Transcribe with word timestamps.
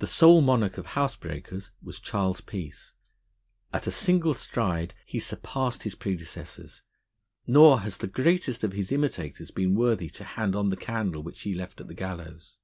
The 0.00 0.06
sole 0.06 0.42
monarch 0.42 0.76
of 0.76 0.88
housebreakers 0.88 1.70
was 1.80 1.98
Charles 1.98 2.42
Peace. 2.42 2.92
At 3.72 3.86
a 3.86 3.90
single 3.90 4.34
stride 4.34 4.92
he 5.06 5.18
surpassed 5.18 5.84
his 5.84 5.94
predecessors; 5.94 6.82
nor 7.46 7.80
has 7.80 7.96
the 7.96 8.06
greatest 8.06 8.62
of 8.64 8.72
his 8.72 8.92
imitators 8.92 9.50
been 9.50 9.74
worthy 9.74 10.10
to 10.10 10.24
hand 10.24 10.54
on 10.54 10.68
the 10.68 10.76
candle 10.76 11.22
which 11.22 11.40
he 11.40 11.54
left 11.54 11.80
at 11.80 11.86
the 11.88 11.94
gallows. 11.94 12.58